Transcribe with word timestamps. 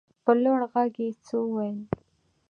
په 0.23 0.31
لوړ 0.43 0.59
غږ 0.73 0.93
يې 1.03 1.09
څه 1.25 1.35
وويل. 1.43 1.79